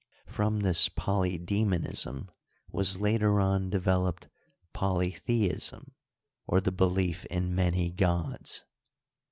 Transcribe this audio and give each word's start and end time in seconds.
From 0.25 0.61
this 0.61 0.89
poly 0.89 1.37
dcsmonism 1.37 2.29
was 2.71 2.97
later 2.99 3.39
on 3.39 3.69
developed 3.69 4.29
polytheism^ 4.73 5.91
or 6.47 6.59
the 6.59 6.71
be 6.71 6.85
lief 6.85 7.23
in 7.27 7.53
many 7.53 7.91
gods. 7.91 8.63